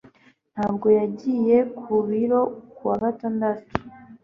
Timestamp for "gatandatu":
3.03-3.69